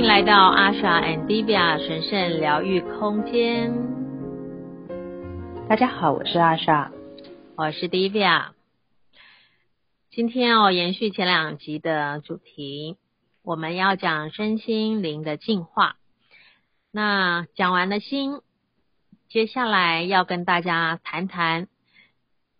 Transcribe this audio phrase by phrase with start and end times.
[0.00, 3.70] 迎来到阿莎 and Divya 神圣疗愈空间。
[5.68, 6.90] 大家好，我是阿莎，
[7.54, 8.52] 我是 Divya。
[10.10, 12.96] 今天哦，延续前两集的主题，
[13.42, 15.96] 我们要讲身心灵的进化。
[16.90, 18.40] 那讲完了心，
[19.28, 21.68] 接下来要跟大家谈谈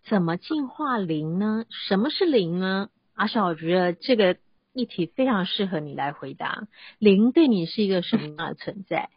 [0.04, 1.64] 怎么净化灵呢？
[1.70, 2.90] 什么是灵呢？
[3.14, 4.36] 阿莎，我觉得这个。
[4.72, 6.68] 议题非常适合你来回答。
[6.98, 9.08] 零对你是一个什么样的存在？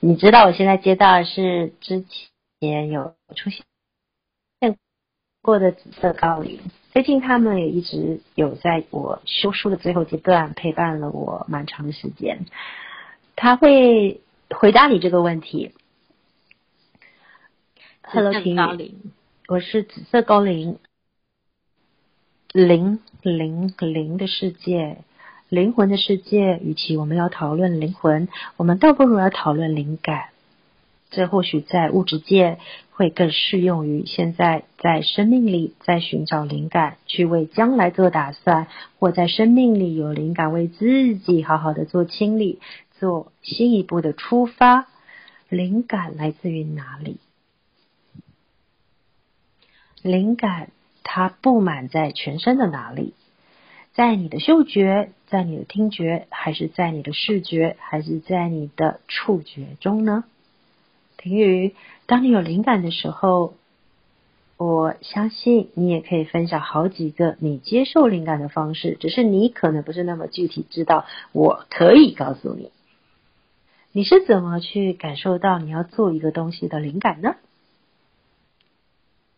[0.00, 2.04] 你知道我现在接到的是之
[2.60, 3.64] 前有出现
[5.40, 6.60] 过的紫色高龄，
[6.92, 12.44] 最近他们也一直有在我修书的最后阶段陪伴了我蛮长的时间。
[13.36, 15.72] 他会回答你这个问题。
[18.02, 19.12] Hello，高灵，
[19.48, 20.78] 我是紫色高灵。
[22.54, 24.98] 灵灵灵的世界，
[25.48, 26.60] 灵魂的世界。
[26.62, 30.26] 与其我们要讨论灵魂，我们倒不如要讨论灵感。
[31.10, 32.60] 这或许在物质界
[32.92, 38.68] 会更适用于现在在生命里在寻找灵感，去为将来做打算，
[39.00, 42.60] 或在生命里有灵感为自己好好的做清理，
[43.00, 44.86] 做新一步的出发。
[45.48, 47.16] 灵感来自于哪里？
[50.02, 50.70] 灵感。
[51.04, 53.14] 它布满在全身的哪里？
[53.92, 60.24] 在你的嗅觉，在你的听觉，还是在你的视觉，还是在你的触觉中呢？
[61.16, 63.54] 婷宇，当你有灵感的时候，
[64.56, 71.06] 我相信你也可以分享好几个你接受灵感的方式，只是你可能不是那么具体知道。
[71.30, 72.72] 我可以告诉你，
[73.92, 77.36] 你是怎么去感受到你要做一个东西的灵感呢？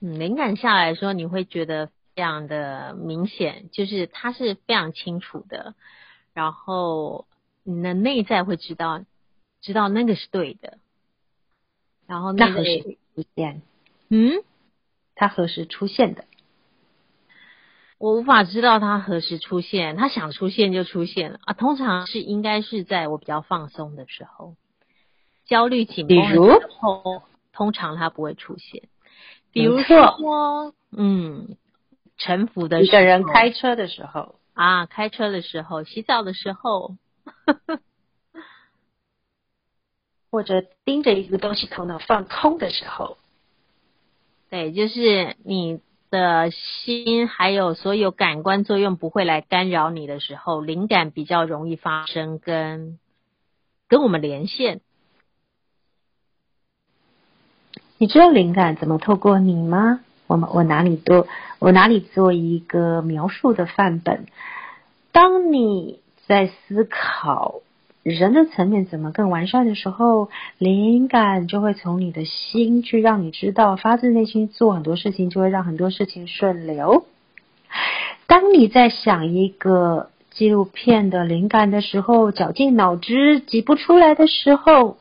[0.06, 5.74] 嗯，灵感下来说，你会觉得非常的明显，就是它是非常清楚的，
[6.32, 7.26] 然后
[7.64, 9.04] 你的内在会知道，
[9.60, 10.78] 知道那个是对的。
[12.06, 13.62] 然后那何时出现？
[14.08, 14.44] 嗯，
[15.16, 16.24] 它何时出现的？
[17.98, 21.52] 我无法知道它何时出现，它想出现就出现了啊。
[21.52, 24.54] 通常是应该是在我比较放松的时候，
[25.46, 28.84] 焦虑紧绷的时候，通常它不会出现。
[29.56, 31.56] 比如说，嗯，
[32.18, 34.34] 沉浮的时候，一个人开车的时候。
[34.52, 36.94] 啊，开车的时候，洗澡的时候，
[37.24, 37.80] 呵 呵
[40.30, 43.16] 或者盯着一个东西，头脑放空的时候，
[44.50, 45.80] 对，就是你
[46.10, 52.98] 的心还有所有感官作用不会来干扰你的时候，灵感比较容易发生跟
[53.88, 54.82] 跟我们连线。
[57.98, 60.00] 你知道灵感怎么透过你吗？
[60.26, 61.26] 我们我哪里做
[61.60, 64.26] 我哪里做一个描述的范本。
[65.12, 67.60] 当你在思考
[68.02, 77.06] 人的层面怎么更完善的时候，灵感就会从你的心去让你知道，发自内心做很多事情就会让很多事情顺流。
[78.26, 84.98] 当你在想一个纪录片的灵感的时候，绞尽脑汁挤不出来的时候，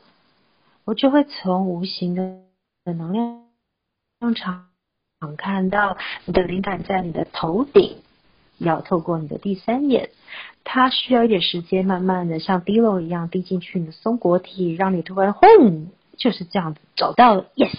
[0.86, 2.45] 我就会从无形的。
[2.86, 4.68] 的能量场
[5.36, 7.96] 看到你的灵感在你的头顶，
[8.58, 10.10] 要透过你的第三眼，
[10.62, 17.76] 它需要一点时间，慢慢的像滴漏一样滴进去你的松果体，让你突然轰，就是这样子找到了，yes。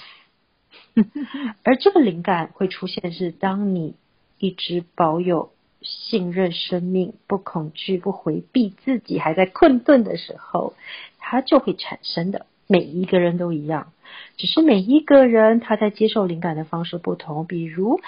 [1.63, 3.95] 而这个灵感会出现是当你
[4.39, 10.73] 一直保有信任生命，不恐惧，不回避自己还在困顿的时候，
[11.17, 12.45] 它就会产生的。
[12.67, 13.93] 每一个人都一样，
[14.35, 17.47] 只是每一个人他在接受灵感的方式不同。
[17.47, 17.99] 比如，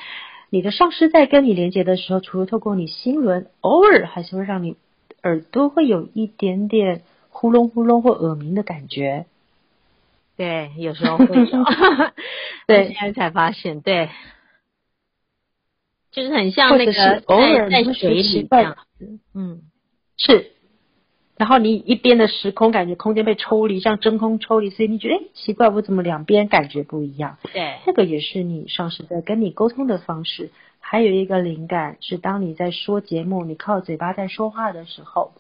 [0.50, 4.75] 你的上师在跟你连接的时候，除了透过你心轮，偶尔还是会让你
[5.24, 9.25] 耳朵会有一点点呼隆呼隆或耳鸣的感觉。
[10.36, 11.46] 对，有时候会有。
[12.68, 14.09] 对，现在才发现，对，
[16.12, 19.20] 就是很像那个偶尔在水里这样子。
[19.34, 19.62] 嗯，
[20.17, 20.52] 是。
[21.40, 27.38] 然后你一边的时空感觉空间被抽离，像真空抽离，所以你觉得哎奇怪，我怎么两边感觉不一样？
[27.53, 30.52] 对，这个也是你上师在跟你沟通的方式。
[30.82, 35.32] 还有一个灵感是，当你在说节目，你靠嘴巴在说话的时候，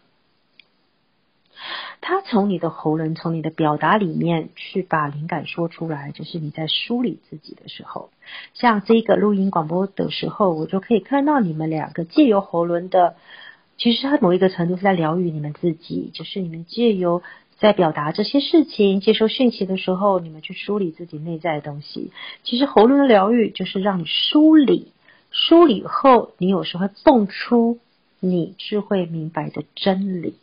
[1.99, 8.09] 他从你的喉咙，从你的表达里面去把灵感说出来，就是你在梳理自己的时候。
[8.53, 13.17] 像这个录音广播的时候，我就可以看到你们两个借由喉咙的。
[13.79, 17.23] 其实它某一个程度是在疗愈你们自己，就是你们借由
[17.57, 22.11] 在表达这些事情、接收讯息的时候，你们去梳理自己内在的东西。
[22.43, 24.91] 其实喉咙的疗愈就是让你梳理，
[25.31, 27.79] 梳理后你有时会蹦出
[28.19, 30.35] 你智慧明白的真理。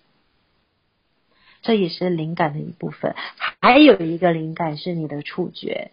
[1.62, 3.14] 这也是灵感的一部分。
[3.60, 5.90] 还有一个灵感是你的触觉，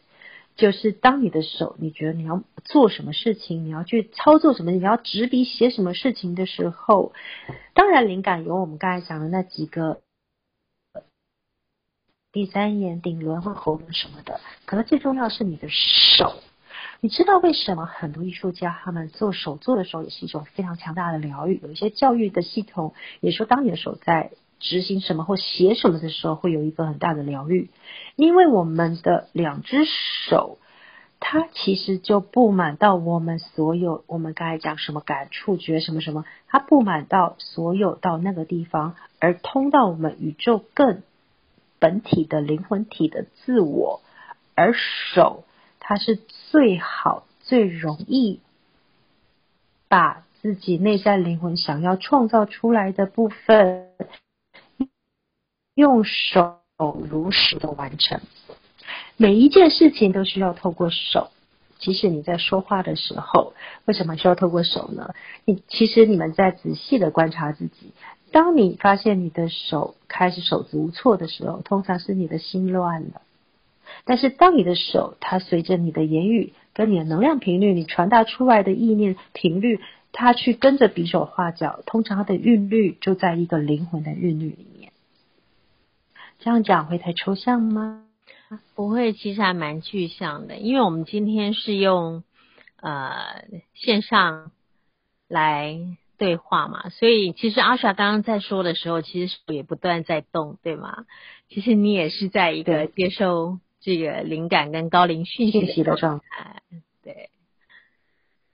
[0.55, 7.13] 就是当你的手，你觉得你要做什么事情，你要去操作什么，你要执笔写什么事情的时候，
[7.73, 10.01] 当然灵感有我们刚才讲的那几个。
[12.31, 16.41] 第三眼、顶轮或喉咙什么的，可能最重要是你的手。
[16.99, 21.59] 你知道为什么很多艺术家他们做手作的时候也是一种非常强大的疗愈？
[21.61, 24.31] 有一些教育的系统也说，当你的手在
[24.63, 27.69] 执行什么或写什么的时候，会有一个很大的疗愈。
[28.15, 30.57] 因为我们的两只手，
[31.19, 41.03] 它其实就布满到我们所有，我们刚才讲什么感触觉什么什么，它布满到所有到那个地方，而通到我们宇宙更。
[41.79, 43.99] 本体的灵魂体的自我，
[44.55, 45.43] 而手
[45.81, 46.15] 它是
[46.51, 48.39] 最好最容易
[49.89, 53.89] 把自己内在灵魂想要创造出来的部分，
[55.75, 56.59] 用手
[57.09, 58.21] 如实的完成。
[59.17, 61.29] 每一件事情都需要透过手，
[61.79, 63.53] 即使你在说话的时候，
[63.85, 65.13] 为什么需要透过手呢？
[65.45, 67.91] 你其实你们在仔细的观察自己。
[68.31, 73.21] 当你发现你的手开始手足无措的时候，通常是你的心乱了。
[74.05, 79.79] 但是当你的手，它随着你的言语跟你的能量频率，你传达出来的意念频率，
[80.11, 84.67] 它去跟着比手画脚，通常它的韵律就在一个灵魂的韵律里。
[86.43, 88.05] 这样讲会太抽象吗？
[88.75, 92.23] 不会，其实还蛮具象的，因为我们今天是用
[92.81, 94.51] 呃线上
[95.27, 95.79] 来。
[96.15, 101.05] 对话嘛，所以其实阿莎刚刚在说的时候，其实手也不断在动，对吗？
[101.49, 106.61] 其实你也是在一个接受这个灵感跟高灵讯息的状态，
[107.03, 107.29] 对。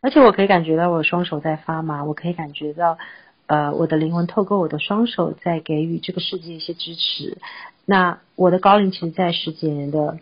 [0.01, 2.97] 而且我可以感觉到我双手在发麻，我可以感觉到
[3.45, 7.37] 呃我的灵魂透过我的双手在给予这个世界一些支持。
[7.89, 10.19] 那我的高龄其实，在十几年的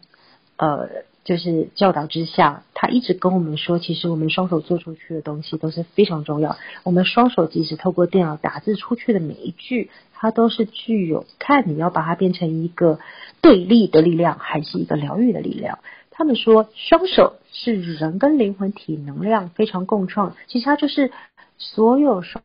[0.56, 0.90] 呃。
[1.28, 6.56] 就是教导之下，他一直跟我们说，其实我们双手做出去的东西都是非常重要。
[6.86, 13.02] 我们双手即使透过电脑打字出去的每一句，它都是具有看你要把它变成一个
[13.42, 15.80] 对立的力量，还是一个疗愈的力量。
[16.12, 21.12] 他们说，双手是人跟灵魂体能量非常共创，其实它就是
[21.58, 22.42] 所有双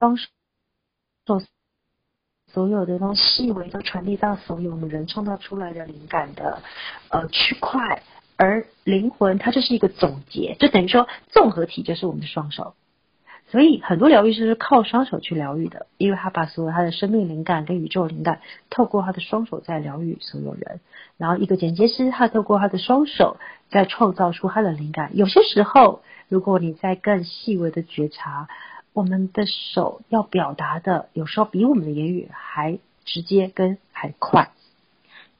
[0.00, 1.44] 双手。
[2.52, 6.60] 所有的东西细微都传递到所有我们人创造出来的灵感的
[7.08, 8.02] 呃区块，
[8.36, 12.74] 而灵魂它就是一个总结，就等于说综合体就是我们的双手。
[13.50, 20.80] 所以很多疗愈师是靠双手去疗愈的，因为他把所有他的生命灵感跟宇宙灵感透过他的双手在疗愈所有人。
[21.16, 23.38] 然后一个剪接师他透过他的双手
[23.70, 25.16] 在创造出他的灵感。
[25.16, 28.48] 有些时候，如果你在更细微的觉察。
[28.92, 34.52] 我们的手要表达的，有时候比我们的言语还直接跟还快。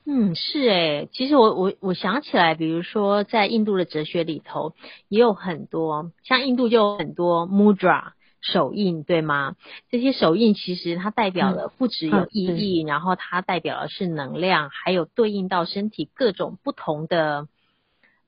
[0.05, 4.75] 嗯，是诶，其实我我我想起来，比如说在印度的哲学里头，
[5.09, 9.55] 也有很多，像印度就有很多 mudra 手印，对吗？
[9.91, 17.47] 这些手印其实它代表了不只有意义，然后它代表的是能量，还有对应到身体各种不同的。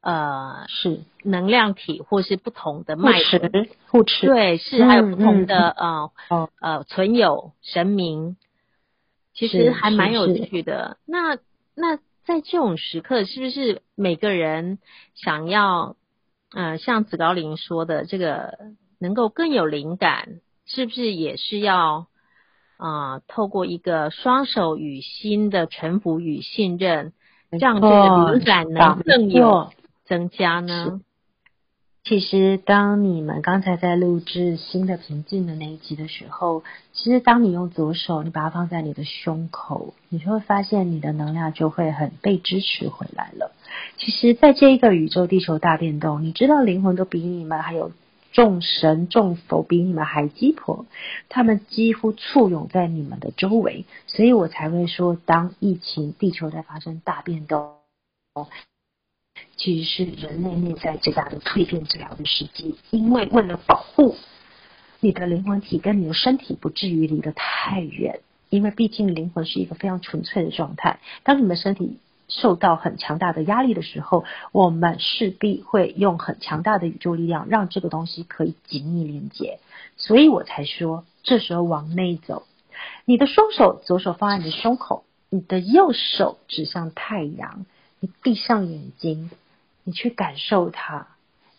[0.04, 8.36] 呃，是能量体，或是不同的脉轮，护持，对，是还有不同的、嗯嗯、呃呃存有神明，
[9.32, 10.98] 其实还蛮有趣的。
[11.06, 11.38] 那
[11.74, 14.78] 那在这种时刻，是不是每个人
[15.14, 15.96] 想要，
[16.52, 18.58] 呃，像紫高林说的，这个
[18.98, 22.08] 能够更有灵感，是不是也是要
[22.76, 27.14] 啊、呃，透过一个双手与心的臣服与信任，
[27.48, 29.72] 让这个灵感能更有。
[30.04, 31.00] 增加呢？
[32.06, 43.52] 其实，当你们刚才在录制新的平静的那一集的时候，其实当你用左手，你把它放在你的胸口，你就会发现你的能量就会很被支持回来了。
[43.96, 47.90] 其实，在这一个宇宙地球大变动，你知道灵魂都比你们还有
[48.32, 50.84] 众神众佛比你们还鸡婆，
[51.30, 57.76] 他们几乎簇拥在你们的周围，所以我才会说，当疫情地球在发生大变动。
[59.56, 64.16] 其实是人类内在最大的蜕变治疗的时机，因为为了保护
[65.00, 71.00] 你的灵魂体跟你的身体不至于离得太远，因为毕竟灵魂是一个非常纯粹的状态。
[71.22, 71.98] 当你们身体
[72.28, 79.58] 受到很强大的压力的时候，我们势必会用很强大的宇宙力量让这个东西可以紧密连接。
[79.96, 82.44] 所以我才说，这时候往内走，
[83.04, 87.66] 你的双手，左手放在你的胸口，你的右手指向太阳，
[88.04, 89.30] 你闭上眼睛。
[89.86, 91.08] 你去感受它，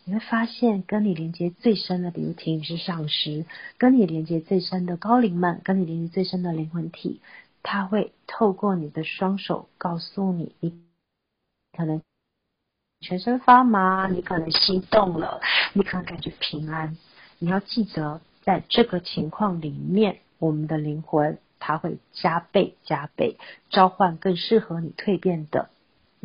[0.04, 3.46] 你会发现跟你连接最深的，比如天使上师，
[3.80, 7.20] 跟你连接最深的高灵们，跟你连接最深的灵魂体，
[7.64, 10.86] 他会透过你的双手告诉你，你
[11.76, 12.02] 可能
[13.02, 15.42] 全身发麻，你可能心动了，
[15.74, 16.96] 你可能感觉平安。
[17.40, 23.38] 你要记得，在这个情况里面，我们的灵魂它会加倍加倍
[23.72, 25.70] 召唤更适合你蜕变的。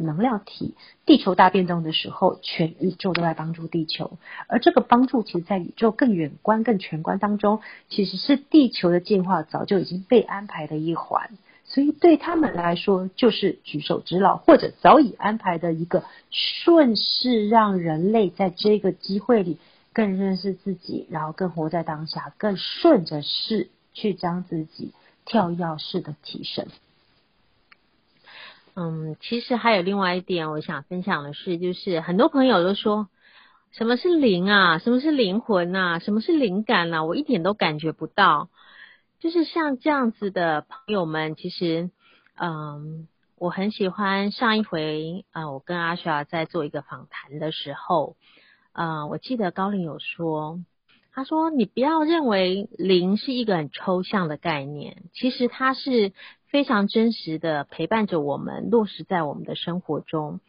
[0.04, 0.74] 能量体，
[1.06, 4.18] 地球大变动的时候，全宇宙都在帮助地球。
[4.48, 11.30] 而这个帮助，其实，在宇宙更远观、更全观当中，其实是地球的进化早就已经被安排的一环。
[11.64, 19.58] 所以，对他们来说，就是举手之劳，或者早已安排的一个顺势，让人类在这个机会里
[19.92, 24.92] 更认识自己，然后更活在当下，更顺着势去将自己
[25.24, 26.66] 跳跃式的提升。
[28.82, 33.08] 嗯，其实还有另外一点，我想分享的是，就是很多朋友都说，
[33.72, 34.78] 什么是灵啊？
[34.78, 35.98] 什么是灵魂啊？
[35.98, 37.04] 什么是灵感啊？
[37.04, 38.48] 我一点都感觉不到。
[39.18, 41.90] 就是像这样子的朋友们，其实，
[42.36, 43.06] 嗯，
[43.36, 48.16] 我很喜欢上一回啊、我跟阿莎在做一个访谈的时候，
[48.72, 50.58] 啊、我记得高林有说，
[51.12, 56.14] 他说你不要认为灵是一个很抽象的概念，其实它是。
[56.50, 60.40] 非常真实的陪伴着我们，落实在我们的生活中。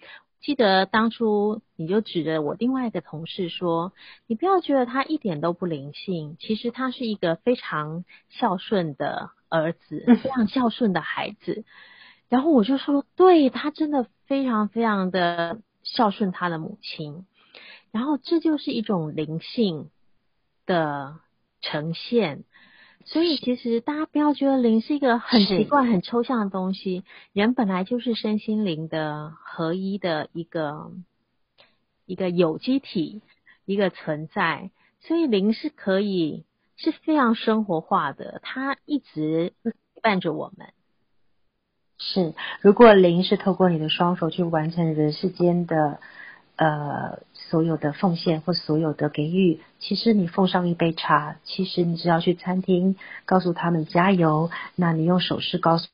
[0.42, 3.94] 记得当初你就指着我另外一个同事说
[4.26, 11.64] ：“你不要觉得他一点都不灵性，其实他是一个非常孝顺的儿子， 非常孝顺的孩子。”
[12.28, 17.28] 然后我就说：“对，他真的非常非常的孝顺他的母亲。”
[17.92, 19.92] 然后这就是一种灵性
[20.66, 21.20] 的
[21.62, 22.46] 呈现。
[23.06, 27.04] 所以，其实大家不要觉得灵是一个很奇怪、很抽象的东西。
[27.34, 30.92] 人本来就是身心灵的合一的一个
[32.06, 33.22] 一个有机体，
[33.66, 34.72] 一个存在。
[35.02, 40.68] 所以，灵是可以是非常生活化的，它一直陪伴着我们。
[41.98, 46.00] 是，如果灵是透过你的双手去完成人世间的。
[46.62, 55.88] 呃，所有的奉献或所有的给予，其实你奉上一杯茶，其实你只要去餐厅告诉他们加油，那你用手势告诉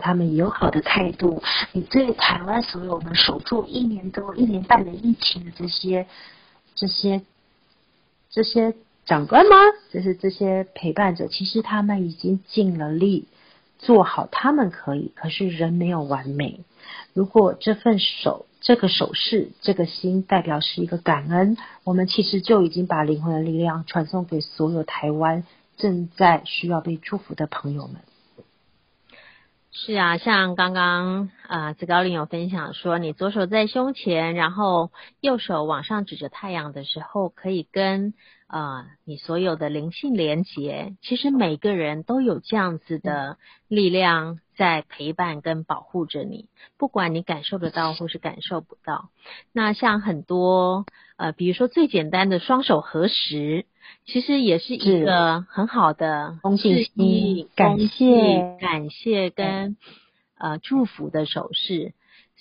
[0.00, 6.08] 他们友好的态度，你对台湾所有我们守住一年多、一年半的疫情的这些、
[6.74, 7.22] 这些、
[8.30, 8.74] 这些
[9.06, 9.54] 长官吗？
[9.92, 13.28] 就是这些陪伴者，其实他们已经尽了力
[13.78, 16.64] 做好，他们可以，可是人没有完美。
[17.12, 18.46] 如果这份手。
[18.64, 21.58] 这个手势，这个心代表是一个感恩。
[21.84, 25.44] 我们其实就已经把灵魂的力量传送给所有台湾
[25.76, 27.96] 正在需要被祝福的朋友们。
[29.70, 34.90] 是啊，像刚刚啊、子高林有分享说，你左手在胸前，然后
[35.20, 38.14] 右手往上指着太阳的时候，可以跟
[38.46, 40.94] 啊、呃、你所有的灵性连结。
[41.02, 44.38] 其实每个人都有这样子的力量。
[44.56, 46.46] 在陪伴跟保护着你，
[46.78, 49.10] 不管你感受得到或是感受不到。
[49.52, 50.86] 那像很多
[51.16, 53.66] 呃，比如说最简单的双手合十，
[54.06, 59.76] 其实也是一个很好的示意、感谢、感谢跟
[60.38, 61.92] 呃祝福的手势。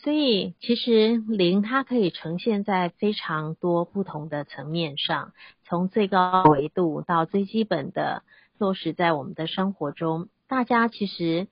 [0.04, 5.34] 所以其实灵它可以呈现在非常多不同的层面上，
[5.64, 8.24] 从最高维度到最基本的
[8.58, 10.30] 落实在我们的生活中。
[10.48, 11.48] 大家其实。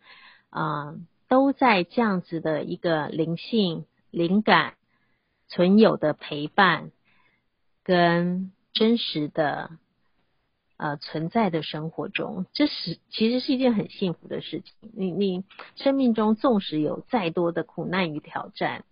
[0.53, 0.95] 啊、
[1.29, 4.73] 都在这样子的一个灵性、灵感
[5.47, 6.91] 存有的陪伴，
[7.85, 9.69] 跟真实的
[10.81, 14.73] 呃存在的生活中，这是其实是一件很幸福的事情。
[14.93, 15.43] 你你
[15.75, 18.83] 生命中纵使有再多的苦难与挑战，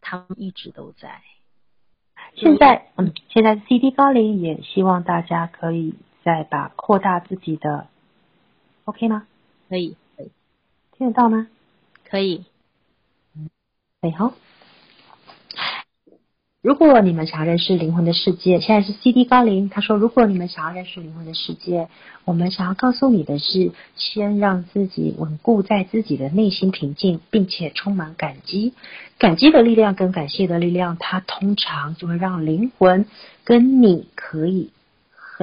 [0.00, 1.22] 他们一直都在。
[2.34, 5.94] 现在，嗯，现在 CD 高龄也希望大家可以
[6.24, 7.86] 再把扩大自己的
[8.86, 9.28] ，OK 吗？
[9.68, 9.96] 可以。
[10.16, 10.32] 可以
[10.98, 11.46] 听得到吗？
[12.04, 12.44] 可以。
[13.36, 13.48] 嗯
[14.00, 14.34] 哎好。
[16.62, 19.70] 如果你们想要认识灵魂的世界，现在是 CD 高龄。
[19.70, 21.88] 他说，如果你们想要认识灵魂的世界，
[22.26, 28.74] 我们想要告诉你的是，先让自己稳固在自己的内心平静，并且充满感激。
[29.18, 33.06] 感激的力量跟感谢的力量，它通常就会让灵魂
[33.44, 34.68] 跟你可以。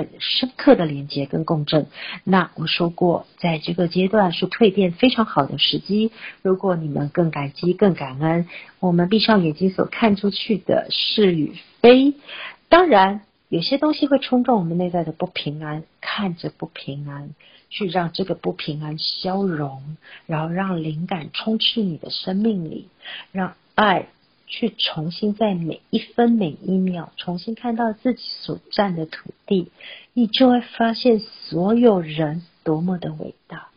[0.04, 1.88] 很深刻的连接跟共振。
[2.24, 6.12] 那我说过，在这个阶段是蜕变非常好的时机。
[6.44, 8.48] 如果你们更感激、更感恩，
[8.80, 12.14] 我们闭上眼睛所看出去的是与非。
[12.70, 17.32] 当然，有些东西会冲撞我们内在的不平安，看着不平安，
[17.70, 22.88] 去让这个不平安消融，然后让灵感充斥你的生命里，
[23.32, 24.08] 让爱
[24.48, 29.72] 去重新在每一分每一秒重新看到自己所占的土地，
[30.14, 33.68] 你就会发现所有人多么的伟大。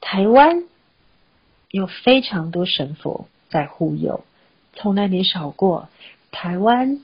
[0.00, 0.64] 台湾
[1.70, 4.24] 有非常多神佛在护佑，
[4.74, 5.88] 从来没少过。
[6.30, 7.02] 台湾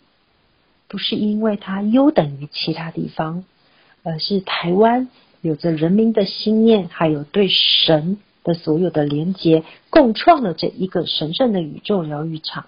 [0.86, 3.44] 不是因为它优等于其他地方，
[4.02, 5.08] 而是台湾
[5.40, 12.66] 有着人民的心念，还有对神的所有的连结，共创了这一个神圣的宇宙疗愈场，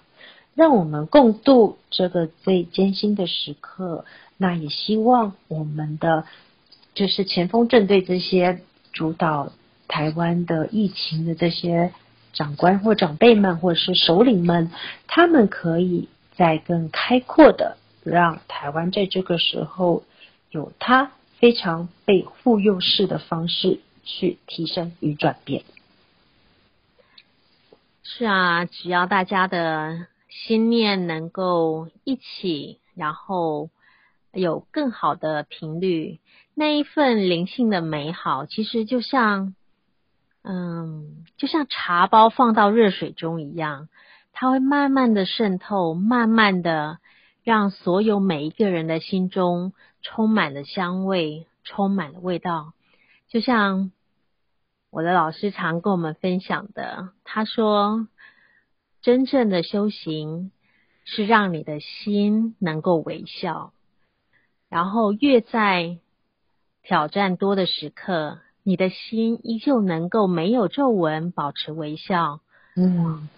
[0.57, 4.03] 让我们共度这个最艰辛的时刻。
[4.35, 6.25] 那也希望我们的
[6.95, 8.61] 就是前锋正对这些
[8.91, 9.53] 主导
[9.87, 11.93] 台湾的疫情的这些
[12.33, 14.71] 长官或长辈们，或者是首领们，
[15.07, 20.03] 他们可以再更开阔的让台湾在这个时候
[20.49, 23.79] 有它非常被护佑式的方式。
[24.09, 25.63] 去提升与转变。
[28.03, 33.69] 是啊，只要大家的心念能够一起，然后
[34.31, 36.19] 有更好的频率，
[36.53, 39.55] 那一份灵性的美好，其实就像，
[40.43, 43.89] 嗯，就像茶包放到热水中一样，
[44.31, 46.99] 它会慢慢的渗透，慢慢的
[47.43, 52.73] 让所有每一个人的心中充满了香味，充满了味道，
[53.29, 53.91] 就像。
[54.89, 58.07] 我的老师常跟我们分享的，他说
[59.07, 60.51] ：“真正的修行
[61.05, 63.71] 是让你的心能够微笑，
[64.67, 65.99] 然后越在
[66.83, 72.41] 挑战多的时刻，你的心依旧能够没有皱纹，保持微笑。
[72.75, 73.29] 嗯，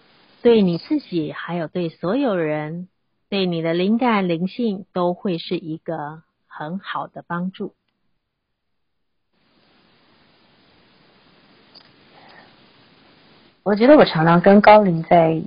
[0.42, 2.90] 对你自己，还有对所有人，
[3.30, 7.76] 对你的灵感灵性，都会是一个很好的帮助。”
[13.62, 15.44] 我觉得我常常跟高林在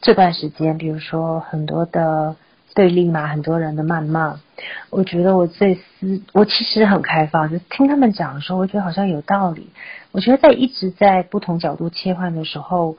[0.00, 2.36] 这段时间，比如说很多的
[2.74, 4.40] 对立嘛，很多人的谩骂，
[4.88, 9.68] 我觉得我最思，我其实很开放，就听他们讲的时候，我觉得好像有道理。
[10.12, 12.96] 我觉得在一直在不同角度切换的时候，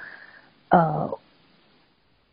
[0.69, 1.17] 呃，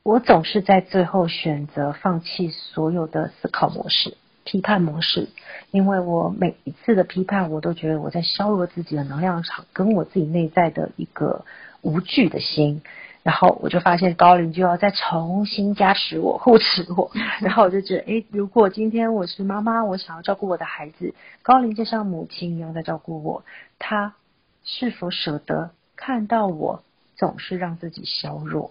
[0.03, 5.31] 我总是在最后选择放弃所有的思考模式、批判模式，
[5.71, 11.47] 因为我每一次的批判，我都觉得我在削弱自己的能量场，跟我自己内在的一个。
[11.81, 12.83] 无惧的心，
[13.29, 17.11] 然后我就发现高龄就要再重新加持我、护持我，
[17.43, 21.12] 然后我就觉得，诶，如果今天我是妈妈，我想要照顾我的孩子，
[21.43, 23.45] 高龄就像母亲一样在照顾我，
[23.79, 24.14] 她
[24.64, 26.83] 是否舍得看到我
[27.17, 28.71] 总是让自己削弱，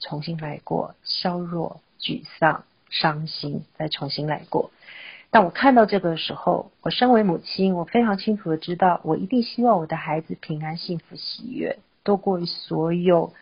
[0.00, 4.72] 重新来过，削弱、沮丧、伤心，再重新来过？
[5.30, 11.78] 当我看到这个时候，我身为母亲，我非常清楚的知道，我一定希望我的孩子平安、幸福、喜悦。
[12.02, 13.32] 多过于所有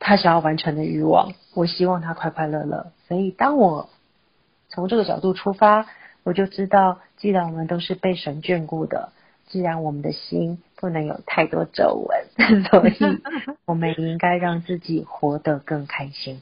[0.00, 2.90] 他想要完成的欲望，我希望他快快乐乐。
[3.06, 3.90] 所以，当我
[4.70, 5.86] 从这个角度出发，
[6.24, 9.12] 我就知道，既然我们都是被神眷顾的，
[9.46, 13.22] 既然我们的心不能有太多皱纹， 所以
[13.66, 16.40] 我们应该让自己活得更开心。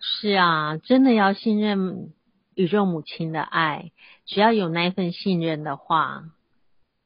[0.00, 2.12] 是啊，真的要信任
[2.54, 3.90] 宇宙母亲的爱，
[4.24, 6.24] 只要有那一份信任的话。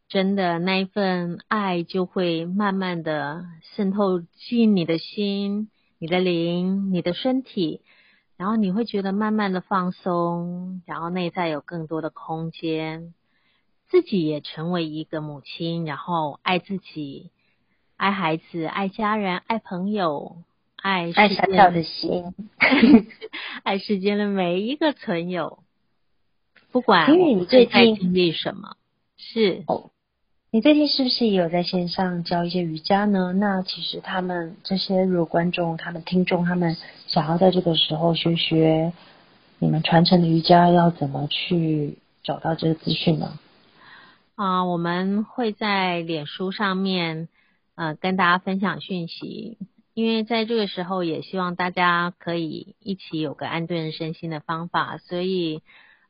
[0.08, 3.44] 真的，那一份爱就会慢慢的
[3.74, 5.68] 渗透进你的心、
[5.98, 7.82] 你的灵、你的身体，
[8.38, 13.12] 然后你会觉得慢慢的放松，然后内在有更多的空间，
[13.88, 17.30] 自己也成为一个母亲，然后爱自己、
[17.98, 20.38] 爱孩子、爱家人、爱朋友、
[20.76, 22.32] 爱爱小小的心，
[23.62, 25.62] 爱世间的每一个存有，
[26.72, 28.78] 不管因为你最近经历什么，
[29.18, 29.64] 是。
[30.50, 33.34] 你最近是不是也有在线上教一些瑜伽呢？
[33.34, 36.74] 那其实他们这些如果观众、他们听众、他们
[37.06, 38.94] 想要在这个时候学学
[39.58, 43.38] 你们传承的瑜伽，要怎么去找到这个资讯呢？
[44.36, 47.28] 啊，我们会在脸书上面
[47.74, 49.58] 呃跟大家分享讯息，
[49.92, 55.60] 因为在这个时候也希望大家可以一起有个安顿身心的方法，所以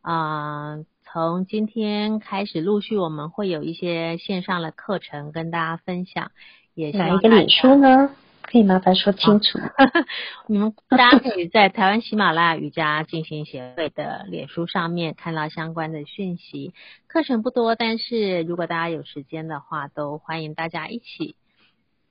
[0.00, 0.78] 啊。
[1.10, 6.32] 从今天开始，陆续我们会有一些线上的课程跟大家分享。
[6.74, 8.10] 也哪一个脸书呢？
[8.42, 9.58] 可以麻烦说清楚。
[10.46, 16.74] 你们大家可以在台湾喜马拉雅瑜伽进行协会的脸书上面看到相关的讯息。
[17.06, 21.36] 课程不多，但是如果大家有时间的话，都欢迎大家一起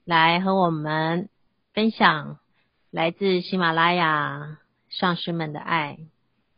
[0.06, 1.30] 来和我们
[1.74, 2.40] 分享
[2.90, 4.58] 来自喜马拉雅
[4.90, 6.00] 上师们的爱。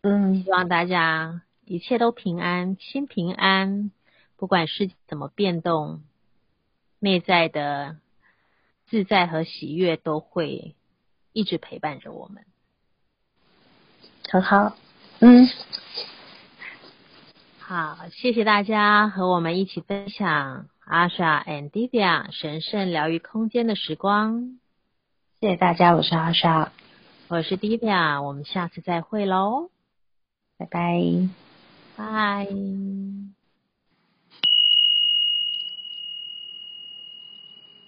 [0.03, 1.41] 嗯，希望大家。
[1.69, 3.91] 一切都平安，心平安。
[4.37, 6.01] 不管事情怎么变动，
[6.97, 7.97] 内在的
[8.87, 10.75] 自在和喜悦都会
[11.31, 12.43] 一直陪伴着我们。
[14.31, 14.75] 很好，
[15.19, 15.47] 嗯，
[17.59, 24.57] 好，谢谢大家和我们一起分享 Asha and Divya 神圣疗愈空间的时光。
[25.39, 26.69] 谢谢大家，我是 Asha，
[27.27, 29.69] 我是 Divya，我们下次再会喽，
[30.57, 30.99] 拜拜，
[31.99, 33.38] 拜。